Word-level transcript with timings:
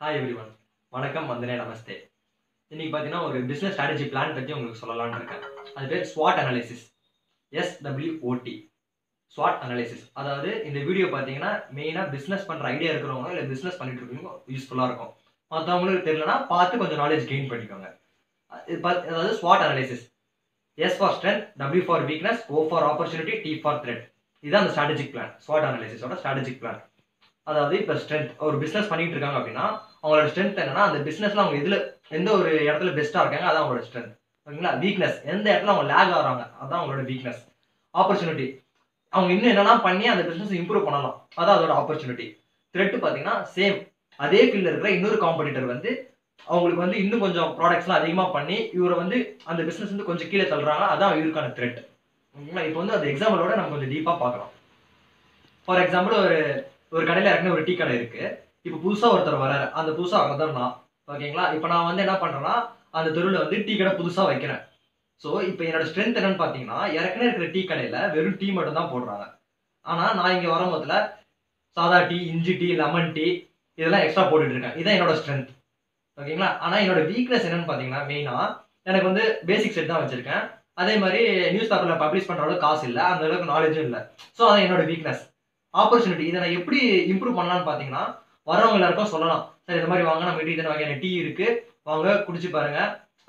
Hi 0.00 0.16
every 0.16 0.38
one 0.38 0.56
வணக்கம் 0.88 1.30
வந்தனே 1.30 1.54
நமஸ்தே. 1.56 2.10
இன்னைக்கு 2.66 2.98
பார்த்தீங்கன்னா 2.98 3.22
ஒரு 3.22 3.44
பிஸ்னஸ் 3.44 3.74
ஸ்ட்ராட்டஜி 3.76 4.06
பிளான் 4.06 4.34
பற்றி 4.34 4.52
உங்களுக்கு 4.52 4.80
சொல்லலாம்னு 4.82 5.14
இருக்கேன். 5.14 5.42
அது 5.74 5.86
பேர் 5.86 6.12
ஸ்வாட் 6.16 6.40
அனாலிசிஸ் 6.42 6.84
எஸ்டபிள்யூஓடி 7.52 8.54
ஸ்வாட் 9.36 9.60
அனாலிசிஸ் 9.60 10.10
அதாவது 10.12 10.64
இந்த 10.64 10.78
வீடியோ 10.78 11.06
பார்த்தீங்கன்னா 11.06 11.50
மெயினாக 11.74 12.10
பிஸ்னஸ் 12.10 12.44
பண்ணுற 12.48 12.62
ஐடியா 12.62 12.92
இருக்கிறவங்க 12.92 13.32
இல்லை 13.32 13.58
பிஸ்னஸ் 13.58 13.76
பண்ணிட்டு 13.76 14.02
இருக்கவங்க 14.02 14.42
யூஸ்ஃபுல்லாக 14.46 14.84
இருக்கும். 14.84 15.12
மற்றவங்களுக்கு 15.50 16.08
தெரியலனா 16.08 16.46
பார்த்து 16.46 16.78
கொஞ்சம் 16.78 16.98
நாலேஜ் 16.98 17.30
கெயின் 17.32 17.50
பண்ணிக்கோங்க. 17.52 18.00
இது 18.66 18.78
பாத்- 18.78 19.06
அதாவது 19.06 19.32
ஸ்வாட் 19.36 19.64
analysis 19.66 20.04
S 20.74 20.98
for 20.98 21.14
strength 21.14 21.52
W 21.56 21.84
for 21.84 22.08
weakness 22.08 22.46
O 22.48 22.68
for 22.68 22.82
opportunity 22.82 23.42
T 23.42 23.58
for 23.58 23.84
threat 23.84 24.12
இதுதான் 24.40 24.68
அந்த 24.68 24.74
ஸ்ட்ராட்டஜிக் 24.76 25.14
பிளான் 25.14 25.32
ஸ்வாட் 25.48 25.66
அனாலிசிஸோட 25.70 26.16
ஸ்ட்ராட்டஜிக் 26.22 26.60
பிளான் 26.62 26.82
அதாவது 27.46 27.74
இப்போ 27.80 27.94
ஸ்ட்ரென்த் 28.02 28.30
ஒரு 28.46 28.56
பிஸ்னஸ் 28.62 28.90
பண்ணிட்டு 28.92 29.14
இருக்காங்க 29.16 29.38
அப்படின்னா 29.40 29.66
அவங்களோட 30.02 30.28
ஸ்ட்ரென்த் 30.30 30.62
என்னன்னா 30.62 30.84
அந்த 30.88 30.98
பிஸ்னஸ்ல 31.08 31.42
அவங்க 31.44 31.58
எதுல 31.62 31.76
எந்த 32.18 32.28
ஒரு 32.38 32.50
இடத்துல 32.68 32.92
பெஸ்ட்டாக 32.98 33.24
இருக்காங்க 33.24 33.48
அதான் 33.50 33.62
அவங்களோட 33.62 33.84
ஸ்ட்ரென்த் 33.88 34.12
ஓகேங்களா 34.46 34.72
வீக்னஸ் 34.84 35.18
எந்த 35.32 35.46
இடத்துல 35.52 35.74
அவங்க 35.74 35.86
லேக் 35.92 36.14
ஆகுறாங்க 36.16 36.42
அதான் 36.62 36.78
அவங்களோட 36.80 37.04
வீக்னஸ் 37.10 37.42
ஆப்பர்ச்சுனிட்டி 37.94 38.46
அவங்க 39.12 39.30
இன்னும் 39.34 39.52
என்னெல்லாம் 39.52 39.84
பண்ணி 39.86 40.04
அந்த 40.12 40.22
பிஸ்னஸ் 40.28 40.54
இம்ப்ரூவ் 40.58 40.86
பண்ணலாம். 40.86 41.16
அதான் 41.40 41.56
அதோட 41.56 41.72
ஆப்பர்ச்சுனிட்டி 41.80 42.26
த்ரெட்டு 42.74 42.96
பார்த்தீங்கன்னா 43.02 43.36
சேம் 43.54 43.76
அதே 44.20 44.40
ஃபீல்டில் 44.48 44.70
இருக்கிற 44.70 44.90
இன்னொரு 44.90 45.18
காம்படிட்டர் 45.24 45.72
வந்து 45.72 45.90
அவங்களுக்கு 46.46 46.84
வந்து 46.84 46.98
இன்னும் 47.02 47.24
கொஞ்சம் 47.24 47.50
ப்ராடக்ட்ஸ்லாம் 47.58 48.00
அதிகமாக 48.00 48.30
பண்ணி 48.36 48.56
இவரை 48.78 48.96
வந்து 48.98 49.18
அந்த 49.44 49.60
பிஸ்னஸ் 49.62 49.92
வந்து 49.94 50.08
கொஞ்சம் 50.10 50.30
கீழே 50.30 50.46
தள்ளுறாங்க 50.50 50.86
அதான் 50.94 51.16
இவருக்கான 51.18 51.52
த்ரெட் 51.58 51.78
ஓகேங்களா 52.36 52.64
இப்போ 52.68 52.78
வந்து 52.80 52.96
அந்த 52.96 53.06
எக்ஸாம்பிளோட 53.12 53.52
நம்ம 53.56 53.72
கொஞ்சம் 53.74 53.92
டீப்பாக 53.94 54.18
பார்க்கலாம். 54.22 54.52
ஃபார் 55.68 55.82
எக்ஸாம்பிள் 55.84 56.16
ஒரு 56.24 56.38
ஒரு 56.92 57.04
கடையில் 57.08 57.30
ஏற்கனவே 57.32 57.54
ஒரு 57.56 57.64
டீ 57.68 57.74
கடை 57.78 57.94
இருக்கு. 57.98 58.24
இப்போ 58.66 58.78
புதுசாக 58.84 59.14
ஒருத்தர் 59.14 59.42
வராரு 59.44 59.66
அந்த 59.78 59.90
புதுசாக 59.98 60.22
வரதான் 60.24 60.56
நான் 60.58 60.74
ஓகேங்களா? 61.12 61.44
இப்போ 61.56 61.68
நான் 61.72 61.88
வந்து 61.88 62.04
என்ன 62.04 62.14
பண்ணுறேன்னா 62.22 62.54
அந்த 62.96 63.08
தெருவில் 63.16 63.42
வந்து 63.42 63.56
டீ 63.66 63.74
கடை 63.80 63.92
புதுசாக 64.00 64.28
வைக்கிறேன். 64.30 64.62
ஸோ 65.22 65.28
இப்போ 65.50 65.62
என்னோட 65.66 65.84
ஸ்ட்ரென்த் 65.90 66.18
என்னன்னு 66.20 66.40
பார்த்தீங்கன்னா 66.42 66.78
ஏற்கனவே 66.98 67.28
இருக்கிற 67.28 67.48
டீ 67.54 67.60
கடையில் 67.70 67.98
வெறும் 68.14 68.38
டீ 68.40 68.48
மட்டும் 68.56 68.78
தான் 68.78 68.90
போடுறாங்க. 68.92 69.26
ஆனால் 69.90 70.16
நான் 70.18 70.34
இங்கே 70.36 70.50
வரும்போதுல 70.54 70.94
சாதா 71.76 71.98
டீ 72.10 72.18
இஞ்சி 72.32 72.54
டீ 72.60 72.68
லெமன் 72.82 73.12
டீ 73.16 73.26
இதெல்லாம் 73.78 74.04
எக்ஸ்ட்ரா 74.04 74.24
போட்டுட்டு 74.30 74.54
இருக்கேன். 74.56 74.76
இதான் 74.80 74.96
என்னோட 74.96 75.14
ஸ்ட்ரென்த் 75.20 75.50
ஓகேங்களா? 76.18 76.50
ஆனால் 76.64 76.82
என்னோட 76.84 77.00
வீக்னஸ் 77.10 77.46
என்னன்னு 77.48 77.68
பார்த்தீங்கன்னா 77.70 78.02
மெயினாக 78.10 78.44
எனக்கு 78.90 79.08
வந்து 79.10 79.24
பேசிக் 79.48 79.76
செட் 79.76 79.90
தான் 79.92 80.02
வச்சிருக்கேன். 80.02 80.44
அதே 80.82 80.94
மாதிரி 81.02 81.20
நியூஸ் 81.54 81.70
பேப்பரில் 81.70 82.02
பப்ளிஷ் 82.02 82.28
பண்ணுற 82.28 82.44
அளவுக்கு 82.44 82.64
காசு 82.66 82.84
இல்லை. 82.90 83.02
அந்த 83.12 83.24
அளவுக்கு 83.26 83.52
நாலேஜும் 83.54 83.86
இல்லை. 83.88 84.00
ஸோ 84.36 84.42
அதான் 84.46 84.64
என்னோட 84.66 84.84
வீக்னஸ் 84.90 85.22
ஆப்பர்ச்சுனிட்டி 85.82 86.24
இதை 86.28 86.38
நான் 86.42 86.56
எப்படி 86.58 86.80
இம்ப்ரூவ் 87.12 87.38
பண்ணலாம்னு 87.38 87.68
பார்த்தீங்கன்னா 87.68 88.04
வரவங்க 88.50 88.78
எல்லாருக்கும் 88.78 89.12
சொல்லலாம். 89.14 89.42
சார் 89.66 89.78
இந்த 89.78 89.88
மாதிரி 89.92 90.06
வாங்க 90.08 90.24
நம்ம 90.26 90.40
வீட்டு 90.40 90.54
இத்தனை 90.54 90.72
வகையான 90.72 90.98
டீ 91.02 91.10
இருக்கு. 91.22 91.46
வாங்க 91.88 92.16
குடிச்சு 92.26 92.50
பாருங்க. 92.56 92.80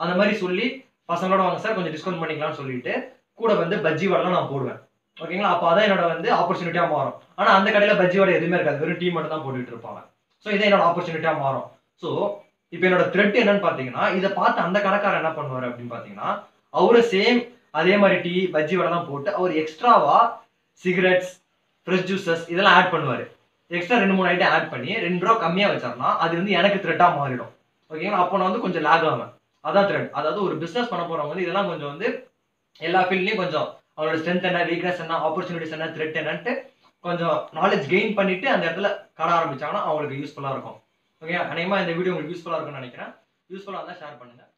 அந்த 0.03 0.13
மாதிரி 0.19 0.33
சொல்லி 0.43 0.65
பசங்களோட 1.11 1.41
வாங்க 1.45 1.61
சார் 1.63 1.77
கொஞ்சம் 1.77 1.95
டிஸ்கவுண்ட் 1.95 2.21
பண்ணிக்கலாம்னு 2.21 2.59
சொல்லிட்டு 2.61 2.93
கூட 3.39 3.51
வந்து 3.61 3.75
பஜ்ஜி 3.85 4.05
வடைலாம் 4.11 4.37
நான் 4.37 4.51
போடுவேன். 4.51 4.79
ஓகேங்களா? 5.17 5.51
அப்போ 5.55 5.65
அதான் 5.69 5.85
என்னோட 5.87 6.03
வந்து 6.13 6.29
ஆப்பர்ச்சுனிட்டியாக 6.39 6.93
மாறும். 6.95 7.15
ஆனால் 7.39 7.55
அந்த 7.57 7.69
கடையில் 7.75 7.99
பஜ்ஜி 8.01 8.17
வடை 8.21 8.33
எதுவுமே 8.39 8.57
இருக்காது. 8.57 8.81
வெறும் 8.83 9.01
டீ 9.01 9.07
மட்டும் 9.15 9.33
தான் 9.33 9.43
போட்டுட்டு 9.45 9.73
இருப்பாங்க. 9.73 9.99
ஸோ 10.43 10.47
இதான் 10.53 10.67
என்னோட 10.69 10.85
ஆப்பர்ச்சுனிட்டியாக 10.89 11.41
மாறும். 11.43 11.67
ஸோ 12.03 12.09
இப்போ 12.73 12.85
என்னோட 12.87 13.03
த்ரெட் 13.13 13.39
என்னன்னு 13.41 13.65
பார்த்தீங்கன்னா 13.65 14.05
இதை 14.17 14.29
பார்த்து 14.39 14.65
அந்த 14.65 14.77
கடைக்காரர் 14.85 15.21
என்ன 15.21 15.31
பண்ணுவார் 15.35 15.67
அப்படின்னு 15.67 15.93
பார்த்தீங்கன்னா 15.93 16.29
அவரு 16.73 17.01
சேம் 17.13 17.39
அதே 17.79 17.93
மாதிரி 18.01 18.17
டீ 18.25 18.33
பஜ்ஜி 18.55 18.75
வடைலாம் 18.79 19.09
போட்டு 19.09 19.29
அவர் 19.39 19.53
எக்ஸ்ட்ராவா 19.61 20.17
சிகரெட்ஸ் 20.81 21.31
ஃப்ரெஷ் 21.87 22.07
ஜூஸஸ் 22.09 22.45
இதெல்லாம் 22.53 22.77
ஆட் 22.77 22.93
பண்ணுவார். 22.93 23.25
எக்ஸ்ட்ரா 23.71 23.97
ரெண்டு 24.01 24.15
மூணு 24.17 24.29
ஐட்டம் 24.31 24.53
ஆட் 24.55 24.69
பண்ணி 24.73 24.91
ரெண்டு 25.05 25.25
ரூபா 25.25 25.35
கம்மியாக 25.43 25.73
வச்சார்னா 25.73 26.09
அது 26.23 26.33
வந்து 26.39 26.53
எனக்கு 26.59 26.77
த்ரெட்டாக 26.85 27.17
மாறிடும். 27.19 27.51
ஓகேங்களா 27.91 28.21
அப்போ 28.23 28.37
நான் 28.39 28.49
வந்து 28.49 28.63
கொஞ்சம் 28.65 28.85
லாக் 28.87 29.05
ஆவேன். 29.11 29.31
அதான் 29.67 29.87
த்ரெட் 29.89 30.09
அதாவது 30.19 30.39
ஒரு 30.47 30.55
பிஸ்னஸ் 30.63 30.89
பண்ண 30.91 31.03
போகிறவங்க 31.03 31.33
வந்து 31.33 31.45
இதெல்லாம் 31.45 31.69
கொஞ்சம் 31.71 31.91
வந்து 31.93 32.07
எல்லா 32.87 33.01
ஃபீல்ட்லேயும் 33.07 33.41
கொஞ்சம் 33.43 33.67
அவங்களோட 33.97 34.17
ஸ்ட்ரென்த் 34.21 34.49
என்ன 34.49 34.59
வீக்னஸ் 34.71 35.03
என்ன 35.05 35.19
ஆப்பர்ச்சுனிட்டிஸ் 35.27 35.75
என்ன 35.77 35.87
த்ரெட் 35.95 36.19
என்னன்ட்டு 36.21 36.53
கொஞ்சம் 37.05 37.37
நாலேஜ் 37.59 37.85
கெயின் 37.93 38.17
பண்ணிட்டு 38.19 38.47
அந்த 38.55 38.63
இடத்துல 38.67 38.89
கட 39.19 39.29
ஆரம்பிச்சாங்கன்னா 39.37 39.83
அவங்களுக்கு 39.87 40.19
யூஸ்ஃபுல்லாக 40.21 40.55
இருக்கும். 40.55 40.77
ஓகே 41.21 41.37
அநேகமாக 41.53 41.83
இந்த 41.83 41.93
வீடியோ 41.97 42.13
உங்களுக்கு 42.13 42.35
யூஸ்ஃபுல்லாக 42.35 42.59
இருக்கும்னு 42.59 42.81
நினைக்கிறேன். 42.81 43.11
யூஸ்ஃபுல்லாக 43.53 43.81
இருந்தால் 43.81 43.99
ஷேர் 44.01 44.19
பண்ணுங்கள் 44.21 44.51